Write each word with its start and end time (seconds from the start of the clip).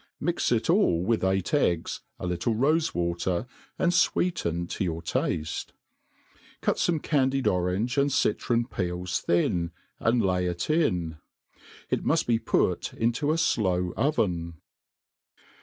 Mix 0.19 0.51
it 0.51 0.67
ail 0.67 1.03
with 1.03 1.23
eight 1.23 1.53
eggs, 1.53 1.99
a 2.19 2.25
little 2.25 2.55
rofe 2.55 2.95
water, 2.95 3.45
and 3.77 3.91
.fweeten 3.91 4.67
to 4.69 4.83
your 4.83 4.99
tafte. 5.03 5.67
Cut 6.59 6.77
fome 6.77 6.99
candied 7.03 7.45
orange 7.45 7.99
and 7.99 8.11
citron 8.11 8.65
peels 8.65 9.19
thi&9 9.19 9.69
and 9.99 10.25
lay 10.25 10.47
it 10.47 10.71
in. 10.71 11.17
It 11.91 12.03
muft 12.03 12.25
be 12.25 12.39
put 12.39 12.95
into 12.95 13.31
a 13.31 13.37
flow 13.37 13.93
oven. 13.95 14.55